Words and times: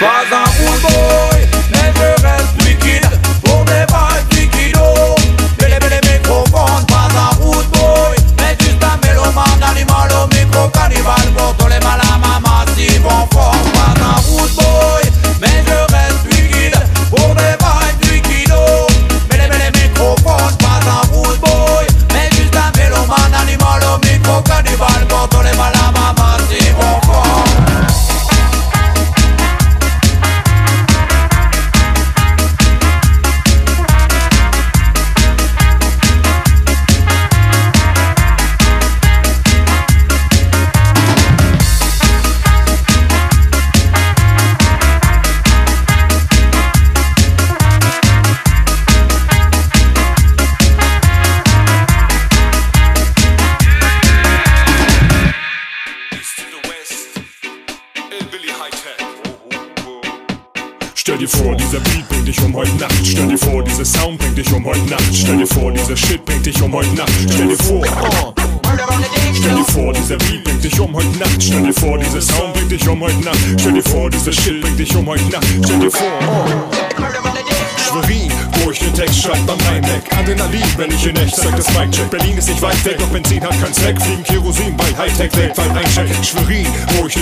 Pause 0.00 0.39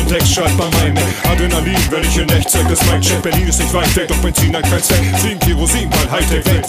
Drecksschalt 0.09 0.57
bei 0.57 0.64
meinem 0.79 0.97
Adrenalin, 1.31 1.77
wenn 1.90 2.03
ich 2.03 2.16
in 2.16 2.29
echt 2.31 2.49
zeig, 2.49 2.66
dass 2.68 2.85
mein 2.87 3.03
Chip 3.03 3.23
Berlin 3.23 3.47
ist 3.47 3.61
nicht 3.61 3.75
weit 3.75 3.94
weg. 3.94 4.08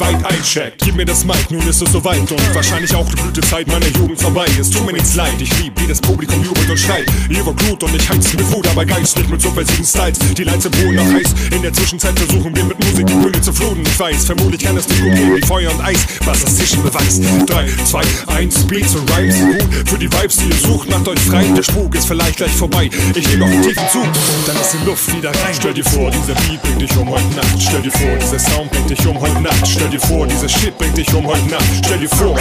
Weltweit 0.10 0.26
eincheckt. 0.26 0.82
Gib 0.84 0.95
mir 0.95 1.06
das 1.06 1.24
Mic, 1.26 1.50
nun 1.50 1.67
ist 1.67 1.82
es 1.82 1.91
soweit 1.91 2.32
und 2.32 2.56
wahrscheinlich 2.56 2.93
auch 2.95 3.08
die 3.10 3.15
Blütezeit 3.22 3.67
meiner 3.67 3.88
Jugend 3.88 4.19
vorbei. 4.19 4.45
Es 4.60 4.69
tut 4.69 4.86
mir 4.86 4.93
nichts 4.93 5.15
leid, 5.15 5.34
ich 5.39 5.58
lieb, 5.60 5.80
wie 5.80 5.88
das 5.88 6.02
Publikum 6.02 6.43
jubelt 6.43 6.69
und 6.69 6.78
schreit. 6.78 7.06
Ihr 7.30 7.45
war 7.45 7.54
Blut 7.54 7.84
und 7.84 7.95
ich 7.95 8.10
heiz 8.10 8.34
mit 8.34 8.52
Wut, 8.52 8.67
aber 8.67 8.86
Geist 8.86 9.17
nicht 9.17 9.30
mit 9.30 9.41
subversiven 9.41 9.86
Styles. 9.86 10.19
Die 10.36 10.43
Lights 10.43 10.65
im 10.65 10.72
Boden 10.72 10.95
noch 10.95 11.13
heiß. 11.13 11.34
In 11.54 11.62
der 11.62 11.74
Zwischenzeit 11.74 12.17
versuchen 12.17 12.56
wir 12.56 12.63
mit 12.63 12.84
Musik 12.84 13.08
die 13.08 13.13
Bühne 13.13 13.41
zu 13.41 13.54
fluten. 13.54 13.84
Ich 13.84 14.00
weiß, 14.00 14.26
vermutlich 14.26 14.62
kann 14.62 14.76
das 14.76 14.88
Ding 14.88 15.04
gehen 15.04 15.36
wie 15.36 15.45
Feuer 15.45 15.72
und 15.72 15.82
Eis, 15.82 16.00
was 16.26 16.43
das 16.43 16.56
Zischen 16.56 16.82
beweist. 16.82 17.24
3, 17.48 17.67
2, 17.86 18.02
1, 18.28 18.67
Beats 18.67 18.95
und 18.95 19.10
Rhymes 19.12 19.39
gut. 19.39 19.89
Für 19.89 19.98
die 19.98 20.12
Vibes, 20.12 20.38
die 20.38 20.50
ihr 20.50 20.56
sucht, 20.56 20.89
macht 20.89 21.08
euch 21.08 21.19
frei. 21.19 21.45
Der 21.56 21.63
Spuk 21.63 21.93
ist 21.95 22.08
vielleicht 22.08 22.38
gleich 22.38 22.52
vorbei. 22.52 22.89
Ich 23.15 23.28
nehme 23.28 23.45
noch 23.45 23.48
einen 23.48 23.62
tiefen 23.62 23.88
Zug, 23.91 24.08
dann 24.48 24.56
ist 24.56 24.74
die 24.74 24.86
Luft 24.86 25.15
wieder 25.15 25.30
rein. 25.30 25.54
Stell 25.54 25.74
dir 25.74 25.86
vor, 25.86 26.10
dieser 26.10 26.34
Beat 26.34 26.62
bringt 26.63 26.82
dich 26.82 26.98
um 26.98 27.10
heute 27.10 27.36
Nacht. 27.36 27.60
Stell 27.60 27.82
dir 27.82 27.91
vor, 27.91 28.15
dieser 28.19 28.39
Sound 28.39 28.72
bringt 28.72 28.89
dich 28.89 29.06
um 29.06 29.19
heute 29.19 29.41
Nacht. 29.41 29.67
Stell 29.67 29.89
dir 29.89 29.98
vor, 29.99 30.27
dieser 30.27 30.49
Shit 30.49 30.77
bringt 30.77 30.97
dich 30.97 31.13
um 31.13 31.25
heute 31.25 31.47
Nacht. 31.49 31.63
Stell 31.83 31.99
dir 31.99 32.09
vor. 32.09 32.35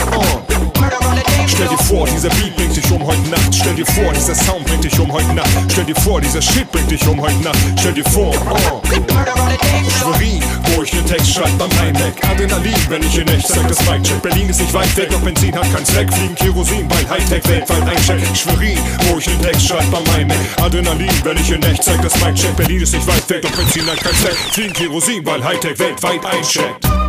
Stell 1.46 1.68
dir 1.68 1.78
vor, 1.78 2.06
dieser 2.06 2.28
Beat 2.30 2.54
bringt 2.56 2.76
dich 2.76 2.90
um 2.90 3.04
heute 3.04 3.28
Nacht. 3.28 3.54
Stell 3.54 3.74
dir 3.74 3.86
vor, 3.86 4.12
dieser 4.12 4.34
Sound 4.34 4.64
bringt 4.66 4.84
dich 4.84 4.98
um 5.00 5.12
heute 5.12 5.32
Nacht. 5.34 5.48
Stell 5.70 5.84
dir 5.84 5.96
vor, 5.96 6.20
dieser 6.20 6.42
Shit 6.42 6.70
bringt 6.70 6.90
dich 6.90 7.06
um 7.06 7.20
heute 7.20 7.36
Nacht. 7.42 7.58
Stell 7.78 7.94
dir 7.94 8.04
vor, 8.04 8.34
oh. 8.50 8.82
Schwerin, 9.98 10.42
wo 10.74 10.82
ich 10.82 10.90
den 10.90 11.06
Text 11.06 11.34
schreib 11.34 11.56
beim 11.58 11.70
Heimweg. 11.80 12.14
Adrenalin, 12.24 12.74
wenn 12.88 13.02
ich 13.02 13.18
in 13.18 13.28
echt 13.28 13.48
sag 13.48 13.66
das 13.66 13.78
Mic 13.88 14.02
check. 14.02 14.22
Berlin 14.22 14.48
ist 14.48 14.60
nicht 14.60 14.72
weit 14.74 14.96
weg, 14.96 15.10
doch 15.10 15.20
Benzin 15.20 15.54
hat 15.54 15.72
keinen 15.72 15.84
Zweck. 15.84 16.12
Fliegen 16.12 16.34
Kerosin, 16.34 16.88
weil 16.90 17.08
Hightech 17.08 17.48
weltweit 17.48 17.88
eincheckt. 17.88 18.36
Schwerin, 18.36 18.78
wo 19.08 19.18
ich 19.18 19.24
den 19.24 19.40
Text 19.42 19.66
schreib 19.66 19.90
beim 19.90 20.06
Heimweg. 20.14 20.38
Adrenalin, 20.62 21.10
wenn 21.24 21.36
ich 21.38 21.50
in 21.50 21.62
echt 21.62 21.84
sag 21.84 22.00
das 22.02 22.14
Mic 22.20 22.34
check. 22.34 22.56
Berlin 22.56 22.82
ist 22.82 22.94
nicht 22.94 23.06
weit 23.06 23.28
weg, 23.28 23.42
doch 23.42 23.50
Benzin 23.52 23.86
hat 23.86 24.00
keinen 24.00 24.16
Zweck. 24.16 24.36
Fliegen 24.52 24.72
Kerosin, 24.72 25.26
weil 25.26 25.42
Hightech 25.42 25.78
weltweit 25.78 26.24
eincheckt. 26.24 26.97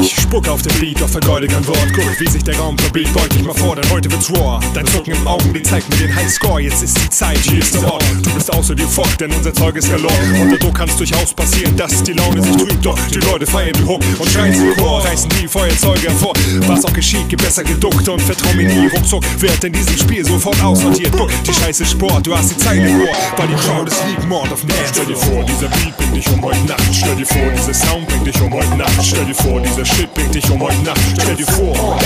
Ich 0.00 0.14
spuck 0.14 0.48
auf 0.48 0.62
den 0.62 0.72
Beat, 0.80 1.00
doch 1.00 1.08
vergeude 1.08 1.46
kein 1.46 1.66
Wort. 1.66 1.88
Guck, 1.94 2.20
wie 2.20 2.28
sich 2.28 2.42
der 2.42 2.58
Raum 2.58 2.76
verbiegt, 2.78 3.12
beug 3.12 3.28
dich 3.30 3.42
mal 3.44 3.54
vor, 3.54 3.76
denn 3.76 3.88
heute 3.90 4.10
wird's 4.10 4.30
raw. 4.30 4.60
Dein 4.74 4.86
Zucken 4.86 5.14
im 5.14 5.26
Augen, 5.26 5.52
die 5.52 5.62
zeigt 5.62 5.88
mir 5.90 6.06
den 6.06 6.14
Highscore. 6.14 6.60
Jetzt 6.62 6.82
ist 6.82 6.96
die 6.96 7.10
Zeit, 7.10 7.38
hier 7.38 7.58
ist 7.58 7.74
der 7.74 7.92
Ort. 7.92 8.04
Du 8.22 8.30
bist 8.30 8.52
außer 8.52 8.74
dir 8.74 8.88
fort, 8.88 9.20
denn 9.20 9.32
unser 9.32 9.52
Zeug 9.52 9.76
ist 9.76 9.90
galore. 9.90 10.12
Unter 10.40 10.56
Druck 10.56 10.74
kann's 10.76 10.96
durchaus 10.96 11.34
passieren, 11.34 11.76
dass 11.76 12.02
die 12.02 12.12
Laune 12.12 12.42
sich 12.42 12.56
trübt. 12.56 12.84
Doch 12.84 12.98
die 13.08 13.18
Leute 13.18 13.46
feiern 13.46 13.72
den 13.74 13.86
Hook 13.86 14.02
und 14.18 14.30
schreien 14.30 14.54
sie 14.54 14.72
Chor. 14.80 15.04
Reißen 15.04 15.30
die 15.40 15.48
Feuerzeuge 15.48 16.08
hervor. 16.08 16.32
Was 16.66 16.84
auch 16.84 16.92
geschieht, 16.92 17.28
gibt 17.28 17.42
besser 17.42 17.64
geduckt 17.64 18.08
und 18.08 18.20
vertrau 18.20 18.52
mir 18.54 18.68
nie. 18.68 18.88
Ruckzuck 18.88 19.24
wird 19.38 19.62
in 19.64 19.72
diesem 19.72 19.96
Spiel 19.96 20.24
sofort 20.24 20.62
aussortiert. 20.62 21.12
Guck, 21.16 21.30
die 21.44 21.52
Scheiße 21.52 21.84
Sport, 21.84 22.26
du 22.26 22.36
hast 22.36 22.50
die 22.50 22.56
Zeile 22.56 22.88
im 22.88 23.00
Ohr. 23.02 23.16
Weil 23.36 23.48
die 23.48 23.54
Crowd 23.54 23.90
ist 23.90 24.02
lieb, 24.06 24.28
Mord 24.28 24.50
auf 24.52 24.64
mir. 24.64 24.74
Stell 24.90 25.06
dir 25.06 25.16
vor, 25.16 25.44
dieser 25.44 25.68
Beat 25.68 25.96
bringt 25.96 26.16
dich 26.16 26.28
um 26.30 26.42
heute 26.42 26.64
Nacht. 26.66 26.82
Stell 26.92 27.16
dir 27.16 27.26
vor, 27.26 27.50
dieser 27.56 27.74
Sound 27.74 28.08
bringt 28.08 28.26
dich 28.26 28.40
um 28.40 28.52
heute 28.52 28.76
Nacht. 28.76 28.92
Stell 29.02 29.24
dir 29.24 29.34
vor, 29.34 29.41
dieser 29.44 29.84
Shit 29.84 30.12
bringt 30.14 30.34
dich 30.34 30.50
um 30.50 30.60
heute 30.60 30.82
Nacht. 30.82 31.00
Stell 31.20 31.36
dir 31.36 31.46
vor. 31.46 31.98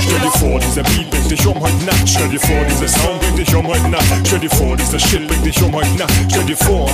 Stell 0.00 0.20
dir 0.20 0.30
vor, 0.38 0.60
dieser 0.60 0.82
Beat 0.82 1.10
bringt 1.10 1.30
dich 1.30 1.46
um 1.46 1.60
heute 1.60 1.84
Nacht. 1.84 2.08
Stell 2.08 2.28
dir 2.28 2.40
vor, 2.40 2.64
dieser 2.68 2.88
Sound 2.88 3.20
bringt 3.20 3.38
dich 3.38 3.54
um 3.54 3.66
heute 3.66 3.88
Nacht. 3.88 4.04
Stell 4.26 4.38
dir 4.40 4.50
vor, 4.50 4.76
dieser 4.76 4.98
Shit 4.98 5.26
bringt 5.28 5.44
dich 5.46 5.62
um 5.62 5.74
heute 5.74 5.90
Nacht. 5.96 6.12
Stell 6.28 6.44
dir 6.44 6.56
vor. 6.56 6.88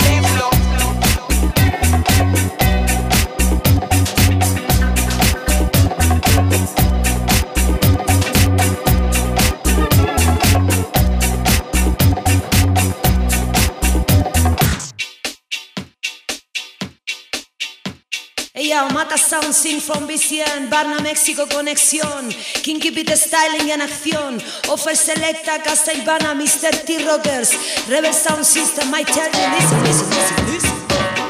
Hey 0.00 0.20
yo, 0.38 0.53
Mata 18.94 19.18
Sound 19.18 19.52
Sing 19.52 19.80
from 19.80 20.06
BCN, 20.06 20.70
Barna 20.70 21.00
México 21.00 21.48
Conexión, 21.48 22.28
Kinky 22.62 22.90
Beat 22.90 23.10
Styling 23.16 23.72
en 23.72 23.82
acción, 23.82 24.40
Offer 24.68 24.94
Selecta, 24.94 25.60
Casa 25.64 25.92
Ibana, 25.92 26.32
Mr. 26.32 26.70
T 26.86 27.04
Rockers, 27.04 27.50
Rebel 27.88 28.14
Sound 28.14 28.44
System, 28.44 28.94
I 28.94 29.02
tell 29.02 29.26
you, 29.26 29.50
listen, 29.50 29.82
listen, 29.82 30.08
listen, 30.10 30.46
listen. 30.46 30.74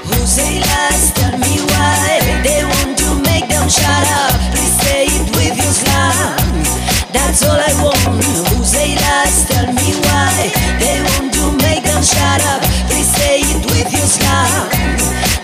Who 0.04 0.26
say 0.26 0.60
lies, 0.60 1.14
tell 1.14 1.38
me 1.38 1.56
why 1.72 2.20
They 2.44 2.60
want 2.68 2.98
to 2.98 3.14
make 3.32 3.48
them 3.48 3.66
shut 3.70 4.04
up. 4.12 4.36
Please 4.52 4.76
say 4.84 5.06
it 5.06 5.28
with 5.34 5.56
your 5.56 5.72
slang. 5.72 6.68
That's 7.14 7.42
all 7.48 7.56
I 7.56 7.72
want. 7.80 8.24
Who 8.52 8.62
say 8.62 8.94
lies, 8.94 9.48
tell 9.48 9.72
me 9.72 9.96
why 10.04 10.52
They 10.84 11.00
want 11.00 11.32
to 11.32 11.44
make 11.64 11.82
them 11.84 12.02
shut 12.02 12.44
up. 12.44 12.60
Please 12.92 13.08
say 13.16 13.40
it 13.40 13.64
with 13.72 13.88
your 13.90 14.04
slang. 14.04 14.68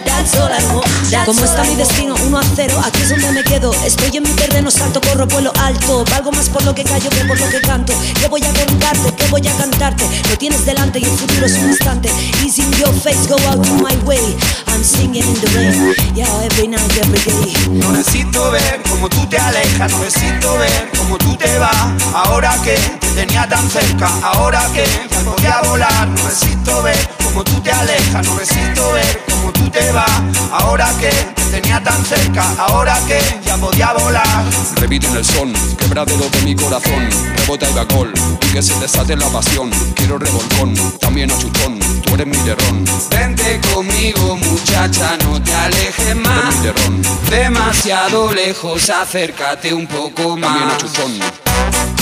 That's 0.04 0.36
all 0.36 0.52
I 0.52 0.74
want 0.74 0.89
Como 1.26 1.44
está 1.44 1.64
mi 1.64 1.74
destino, 1.74 2.14
1 2.24 2.38
a 2.38 2.42
0 2.54 2.82
Aquí 2.86 3.02
es 3.02 3.08
donde 3.08 3.32
me 3.32 3.42
quedo 3.42 3.72
Estoy 3.84 4.16
en 4.16 4.22
mi 4.22 4.30
terreno, 4.30 4.70
salto, 4.70 5.00
corro, 5.00 5.26
vuelo 5.26 5.52
alto 5.60 6.04
Valgo 6.10 6.30
más 6.30 6.48
por 6.48 6.62
lo 6.64 6.74
que 6.74 6.84
callo 6.84 7.10
que 7.10 7.24
por 7.24 7.38
lo 7.38 7.48
que 7.48 7.60
canto 7.60 7.92
¿Qué 8.20 8.28
voy 8.28 8.42
a 8.42 8.52
contarte? 8.52 9.12
¿Qué 9.16 9.26
voy 9.28 9.46
a 9.46 9.56
cantarte? 9.56 10.04
Lo 10.28 10.38
tienes 10.38 10.64
delante 10.64 11.00
y 11.00 11.04
el 11.04 11.10
futuro 11.10 11.46
es 11.46 11.54
un 11.54 11.68
instante 11.70 12.10
Easy 12.44 12.62
in 12.62 12.72
your 12.72 12.94
face, 12.94 13.28
go 13.28 13.36
out 13.48 13.62
to 13.64 13.74
my 13.74 13.96
way 14.04 14.36
I'm 14.68 14.84
singing 14.84 15.24
in 15.24 15.34
the 15.40 15.48
rain 15.54 15.94
Yeah, 16.14 16.28
every 16.44 16.68
night, 16.68 16.96
every 16.96 17.18
day 17.18 17.54
No 17.70 17.92
necesito 17.92 18.50
ver 18.52 18.80
cómo 18.88 19.08
tú 19.08 19.26
te 19.26 19.38
alejas, 19.38 19.90
no 19.90 19.98
necesito 19.98 20.58
ver 20.58 20.90
cómo 20.96 21.18
tú 21.18 21.36
te 21.36 21.58
vas. 21.58 21.86
Ahora 22.14 22.56
que 22.62 22.74
te 23.00 23.06
tenía 23.14 23.48
tan 23.48 23.68
cerca, 23.70 24.10
ahora 24.22 24.62
que 24.74 24.84
ya 25.10 25.20
podía 25.20 25.60
volar, 25.62 26.08
no 26.08 26.24
necesito 26.24 26.82
ver 26.82 26.98
cómo 27.24 27.42
tú 27.44 27.60
te 27.60 27.72
alejas, 27.72 28.26
no 28.26 28.34
necesito 28.36 28.92
ver 28.92 29.24
cómo 29.28 29.52
tú 29.52 29.70
te 29.70 29.92
vas. 29.92 30.22
Ahora 30.52 30.92
que 30.98 30.99
te 31.00 31.10
tenía 31.50 31.82
tan 31.82 32.04
cerca, 32.04 32.44
ahora 32.58 32.98
que 33.06 33.20
ya 33.44 33.56
podía 33.56 33.92
volar. 33.92 34.44
Repito 34.76 35.08
en 35.08 35.16
el 35.16 35.24
son, 35.24 35.52
quebradero 35.78 36.28
de 36.28 36.42
mi 36.42 36.54
corazón, 36.54 37.08
rebota 37.36 37.66
el 37.66 37.74
gacol 37.74 38.12
y 38.42 38.52
que 38.52 38.62
se 38.62 38.78
desate 38.78 39.16
la 39.16 39.28
pasión. 39.28 39.70
Quiero 39.94 40.18
revolcón, 40.18 40.74
también 40.98 41.30
a 41.30 41.38
chutón, 41.38 41.78
tú 42.02 42.14
eres 42.14 42.26
mi 42.26 42.36
terrón. 42.38 42.84
Vente 43.10 43.60
conmigo, 43.72 44.36
muchacha, 44.36 45.16
no 45.24 45.42
te 45.42 45.54
alejes 45.54 46.16
más. 46.16 46.54
Demasiado 47.30 48.32
lejos, 48.32 48.90
acércate 48.90 49.72
un 49.72 49.86
poco 49.86 50.38
también 50.38 50.66
más. 50.66 50.80
Who 51.80 51.99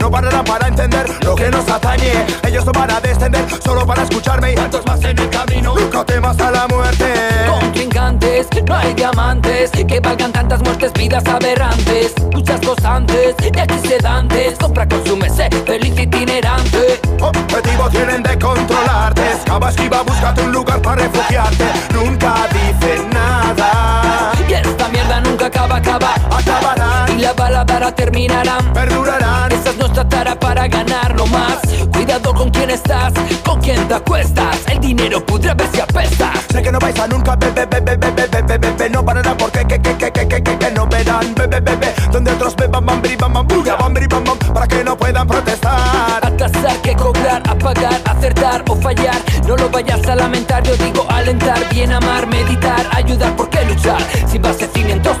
no 0.00 0.10
pararán 0.10 0.44
para 0.44 0.66
entender 0.66 1.06
lo 1.22 1.36
que 1.36 1.50
nos 1.50 1.68
atañe. 1.68 2.26
Ellos 2.46 2.64
no 2.64 2.72
van 2.72 2.90
a 2.90 3.00
descender 3.00 3.44
solo 3.62 3.86
para 3.86 4.02
escucharme 4.02 4.52
y 4.52 4.54
tantos 4.56 4.84
más 4.86 5.02
en 5.04 5.18
el 5.18 5.30
camino. 5.30 5.74
Nunca 5.76 6.04
temas 6.04 6.38
a 6.40 6.50
la 6.50 6.66
muerte. 6.66 7.04
Contrincantes, 7.48 8.48
no 8.66 8.74
hay 8.74 8.94
diamantes 8.94 9.70
Que 9.70 10.00
valgan 10.00 10.32
tantas 10.32 10.60
muertes, 10.62 10.92
vidas 10.94 11.24
aberrantes. 11.26 12.12
Luchas 12.32 12.60
constantes, 12.60 13.36
de 13.36 13.60
aquí 13.60 13.78
sedantes 13.86 14.58
Compra, 14.58 14.88
consume, 14.88 15.30
sé 15.30 15.48
feliz 15.64 15.96
itinerante. 15.98 17.00
Objetivo 17.20 17.88
tienen 17.90 18.22
de 18.22 18.36
controlarte. 18.38 19.32
Escava, 19.32 19.70
esquiva, 19.70 20.02
búscate 20.02 20.42
un 20.42 20.52
lugar 20.52 20.82
para 20.82 21.02
refugiarte. 21.02 21.64
Nunca 21.94 22.34
dicen 22.52 23.08
nada. 23.10 24.32
Y 24.48 24.54
esta 24.54 24.88
mierda 24.88 25.20
nunca 25.20 25.46
acaba, 25.46 25.76
acaba. 25.76 26.14
Acabarán 26.30 26.79
Y 26.79 26.79
la 27.20 27.32
bala 27.34 27.66
para 27.66 27.94
terminarán 27.94 28.72
Perdurarán 28.72 29.52
Esa 29.52 29.70
es 29.70 29.76
nuestra 29.76 30.08
tara 30.08 30.38
para 30.38 30.66
ganar 30.68 31.14
no 31.14 31.26
más 31.26 31.58
Cuidado 31.92 32.34
con 32.34 32.50
quién 32.50 32.70
estás, 32.70 33.12
con 33.44 33.60
quién 33.60 33.86
te 33.88 33.94
acuestas 33.94 34.58
El 34.66 34.80
dinero 34.80 35.24
pudra 35.24 35.54
ver 35.54 35.68
si 35.72 35.80
apestas 35.80 36.46
Sé 36.50 36.62
que 36.62 36.72
no 36.72 36.78
vais 36.78 36.98
a 36.98 37.06
nunca 37.06 37.36
bebe, 37.36 37.66
bebe, 37.66 37.96
bebe, 37.96 38.26
bebe, 38.26 38.58
bebe 38.58 38.90
No 38.90 39.04
pararán 39.04 39.36
porque 39.36 39.66
que, 39.66 39.80
que, 39.80 39.96
que, 39.96 40.10
que, 40.10 40.28
que, 40.28 40.42
que, 40.42 40.58
que 40.58 40.70
no 40.70 40.86
verán 40.86 41.34
Bebe, 41.34 41.60
bebe, 41.60 41.94
donde 42.10 42.32
otros 42.32 42.56
beban, 42.56 42.84
bam, 42.86 43.02
bri, 43.02 43.16
bam, 43.16 43.32
bam, 43.32 43.46
bulla, 43.46 43.76
bam, 43.76 43.92
bri, 43.92 44.06
bam, 44.06 44.24
bam 44.24 44.38
Para 44.38 44.66
que 44.66 44.82
no 44.82 44.96
puedan 44.96 45.26
protestar 45.26 46.24
A 46.24 46.36
cazar, 46.36 46.76
que 46.82 46.94
cobrar, 46.94 47.42
a 47.48 47.54
pagar, 47.54 48.00
acertar 48.06 48.64
o 48.68 48.76
fallar 48.76 49.20
No 49.46 49.56
lo 49.56 49.68
vayas 49.68 50.06
a 50.06 50.16
lamentar, 50.16 50.62
yo 50.62 50.76
digo 50.76 51.06
alentar 51.10 51.58
Bien 51.70 51.92
amar, 51.92 52.26
meditar, 52.26 52.86
ayudar, 52.92 53.34
¿por 53.36 53.50
qué 53.50 53.64
luchar? 53.64 54.00
Si 54.26 54.38
vas 54.38 54.60
a 54.62 54.66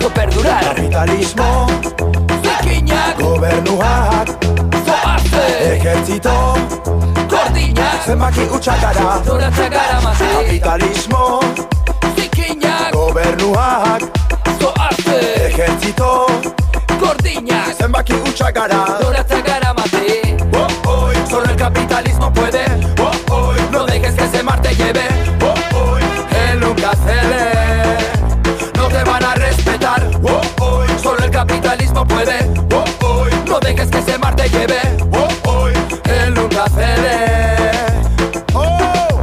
asko 0.00 0.08
perdurar. 0.14 0.64
Kapitalismo 0.64 1.66
Zekinak 2.42 3.18
Gobernuak. 3.18 4.28
Zoazte 4.84 5.44
Ekertzito 5.76 6.56
Gordinak 7.28 8.04
Zenbaki 8.06 8.44
utxakara 8.54 9.20
Doratza 9.24 9.68
gara 9.68 10.00
mate 10.00 10.24
Kapitalismo 10.24 11.40
Zekinak 12.16 12.92
Gobernuak. 12.92 14.02
Zoazte 14.60 15.18
Ekertzito 15.48 16.26
Gordinak 17.00 17.76
Zenbaki 17.78 18.14
utxakara 18.14 18.84
Doratza 19.00 19.39
capitalismo 31.92 32.06
puede. 32.06 32.38
Oh, 32.74 32.84
oh, 33.02 33.26
no 33.46 33.60
dejes 33.60 33.88
que 33.88 33.98
ese 33.98 34.18
mar 34.18 34.34
te 34.36 34.48
lleve. 34.48 34.80
Oh, 35.12 35.28
oh, 35.44 35.68
él 35.68 36.34
nunca 36.34 36.66
cede. 36.68 37.70
Oh, 38.54 39.22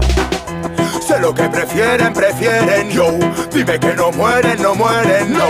sé 1.06 1.20
lo 1.20 1.34
que 1.34 1.44
prefieren, 1.44 2.14
prefieren. 2.14 2.90
Yo, 2.90 3.12
dime 3.54 3.80
que 3.80 3.94
no 3.94 4.12
mueren, 4.12 4.62
no 4.62 4.76
mueren. 4.76 5.34
No, 5.34 5.48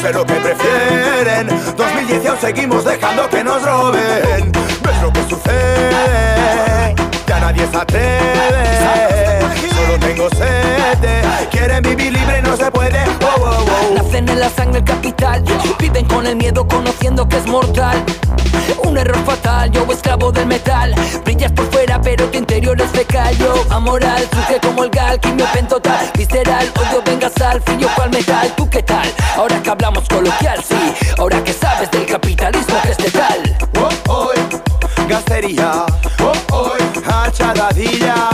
sé 0.00 0.12
lo 0.12 0.24
que 0.24 0.34
prefieren. 0.34 1.48
2010 1.76 2.24
y 2.24 2.26
aún 2.26 2.40
seguimos 2.40 2.84
dejando 2.84 3.28
que 3.28 3.44
nos 3.44 3.62
roben. 3.62 4.52
¿Ves 4.52 5.02
lo 5.02 5.12
que 5.12 5.22
sucede? 5.28 6.94
Ya 7.26 7.40
nadie 7.40 7.66
se 7.70 7.76
atreve. 7.76 9.69
Tengo 10.00 10.28
sed. 10.30 11.48
Quieren 11.50 11.82
vivir 11.82 12.12
libre 12.12 12.38
y 12.38 12.42
no 12.42 12.56
se 12.56 12.70
puede. 12.70 12.98
Oh, 13.22 13.40
oh, 13.40 13.64
oh. 13.64 13.94
Nacen 13.94 14.28
en 14.28 14.40
la 14.40 14.48
sangre 14.50 14.78
el 14.78 14.84
capital 14.84 15.42
Viven 15.78 16.04
con 16.06 16.26
el 16.26 16.36
miedo 16.36 16.66
conociendo 16.66 17.28
que 17.28 17.36
es 17.38 17.46
mortal 17.46 18.02
Un 18.84 18.96
error 18.96 19.18
fatal, 19.24 19.70
yo 19.70 19.86
esclavo 19.90 20.30
del 20.32 20.46
metal 20.46 20.94
Brillas 21.24 21.52
por 21.52 21.70
fuera 21.70 22.00
pero 22.00 22.26
tu 22.26 22.38
interior 22.38 22.80
es 22.80 22.90
fecal 22.90 23.36
Yo 23.36 23.54
amoral, 23.70 24.28
surge 24.32 24.60
como 24.60 24.84
el 24.84 24.90
gal 24.90 25.18
Quimio 25.20 25.46
pen 25.52 25.66
total, 25.66 26.10
visceral 26.16 26.70
Odio 26.76 27.02
venga 27.04 27.30
sal, 27.30 27.60
frío 27.62 27.88
cual 27.96 28.10
metal 28.10 28.52
¿Tú 28.56 28.68
qué 28.68 28.82
tal? 28.82 29.08
Ahora 29.36 29.60
que 29.62 29.70
hablamos 29.70 30.08
coloquial, 30.08 30.62
sí 30.62 30.94
Ahora 31.18 31.42
que 31.42 31.52
sabes 31.52 31.90
del 31.90 32.06
capitalismo 32.06 32.76
que 32.82 32.90
es 32.90 33.00
letal 33.00 33.56
Oh, 33.76 33.88
oh, 34.08 34.30
gastería. 35.08 35.86
Oh, 36.20 36.32
oh, 36.52 36.72
hachadadilla. 37.06 38.29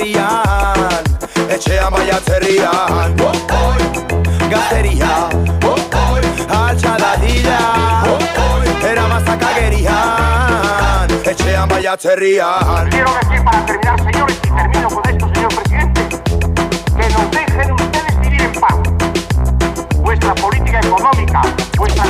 Querían. 0.00 1.04
Etxean 1.50 1.92
baiatzerrian. 1.92 3.14
Oh, 3.20 3.32
oh, 3.52 3.76
gastería. 4.48 5.28
Oh, 5.62 5.76
oh, 5.92 6.18
hachadadilla. 6.48 7.58
Oh, 8.06 8.18
oh, 8.38 8.86
era 8.86 9.06
más 9.08 9.22
querían. 9.54 11.10
Etxean 11.22 11.68
baiatzerrian. 11.68 12.88
Quiero 12.88 13.12
decir 13.12 13.44
para 13.44 13.66
terminar, 13.66 14.00
señores, 14.00 14.40
y 14.42 14.48
termino 14.48 14.88
con 14.88 15.10
esto, 15.10 15.30
señor 15.34 15.54
presidente, 15.54 16.08
que 16.96 17.08
nos 17.12 17.30
dejen 17.30 17.72
ustedes 17.72 18.20
vivir 18.20 18.40
en 18.40 18.52
paz. 18.52 18.76
Vuestra 19.98 20.34
política 20.34 20.80
económica, 20.80 21.42
vuestra 21.76 22.09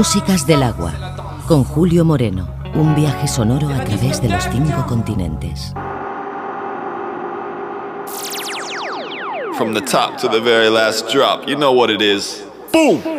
Músicas 0.00 0.46
del 0.46 0.62
agua, 0.62 0.94
con 1.46 1.62
Julio 1.62 2.06
Moreno, 2.06 2.48
un 2.72 2.94
viaje 2.94 3.28
sonoro 3.28 3.68
a 3.68 3.84
través 3.84 4.22
de 4.22 4.30
los 4.30 4.44
cinco 4.44 4.86
continentes. 4.88 5.74
From 9.58 9.74
the 9.74 9.82
top 9.82 10.16
to 10.22 10.28
the 10.30 10.40
very 10.40 10.70
last 10.70 11.12
drop, 11.12 11.46
you 11.46 11.54
know 11.54 11.70
what 11.70 11.90
it 11.90 12.00
is. 12.00 12.42
Boom! 12.72 13.09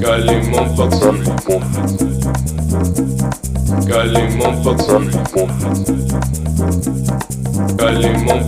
Dale 0.00 0.40
mon 0.48 0.64
pote. 0.72 1.04
Dale 3.86 4.22
mon 4.36 4.52
pote. 4.62 4.80
Dale 7.76 8.10
mon 8.24 8.40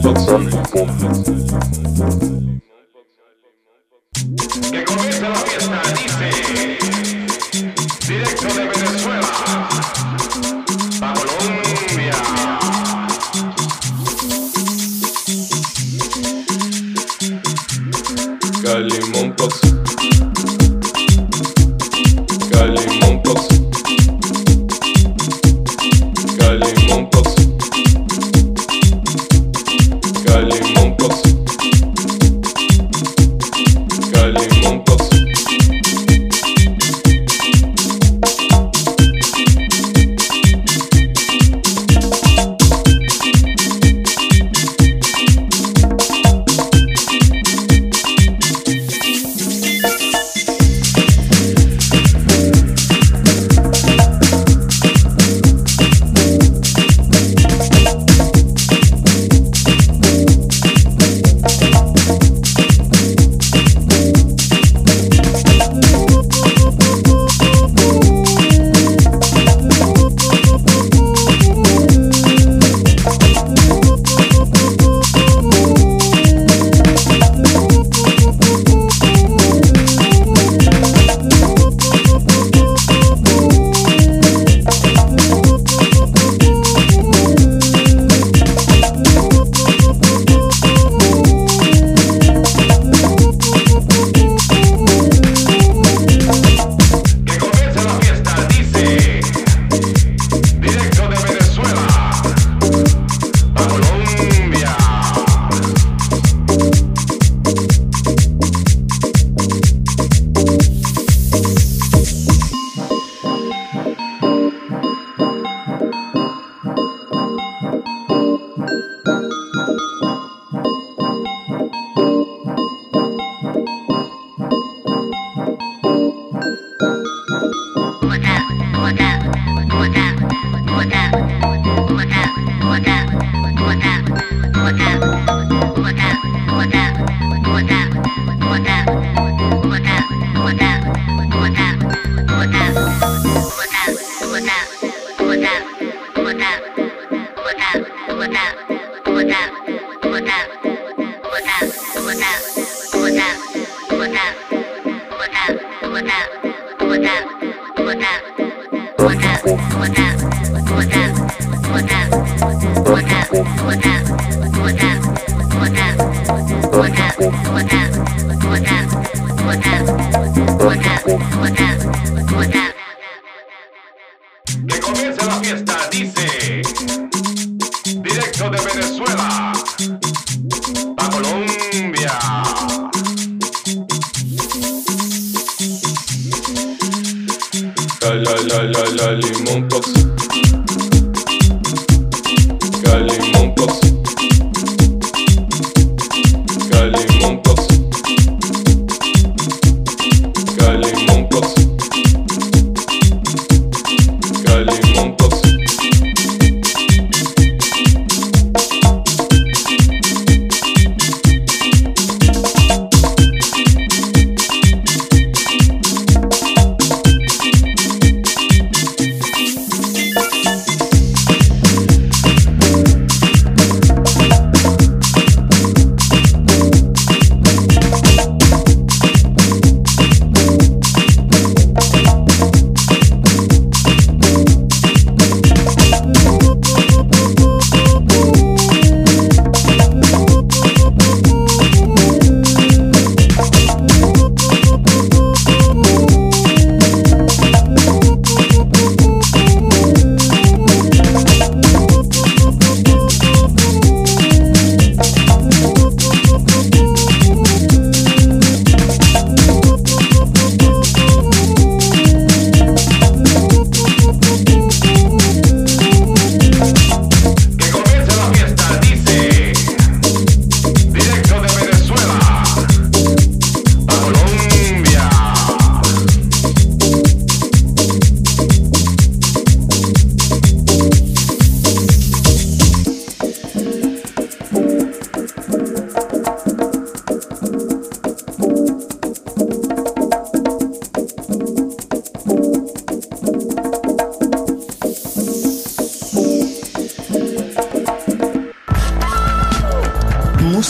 compras 189.53 190.52